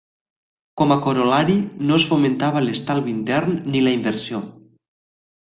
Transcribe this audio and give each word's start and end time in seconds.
Com 0.81 0.93
a 0.95 0.95
corol·lari 1.07 1.57
no 1.89 1.99
es 2.01 2.07
fomentava 2.13 2.65
l'estalvi 2.69 3.15
intern 3.19 3.61
ni 3.75 3.85
la 3.85 3.95
inversió. 4.01 4.43